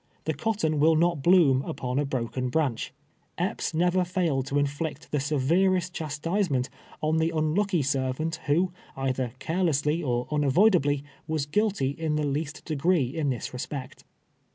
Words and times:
The 0.25 0.33
cotton 0.33 0.79
will 0.79 0.95
not 0.95 1.21
bloom 1.21 1.61
upon 1.61 1.99
a 1.99 2.05
broken 2.07 2.49
branch. 2.49 2.91
Epps 3.37 3.71
never 3.75 4.03
failed 4.03 4.47
to 4.47 4.57
inflict 4.57 5.11
the 5.11 5.19
severest 5.19 5.93
chastisement 5.93 6.71
on 7.01 7.17
the 7.17 7.31
un 7.31 7.53
lucky 7.53 7.83
servant 7.83 8.37
who, 8.47 8.73
either 8.95 9.33
carelessly 9.37 10.01
or 10.01 10.27
unavoidably, 10.31 11.03
was 11.27 11.45
guilty 11.45 11.91
in 11.91 12.15
the 12.15 12.25
least 12.25 12.65
degree 12.65 13.15
in 13.15 13.29
this 13.29 13.53
respect. 13.53 14.03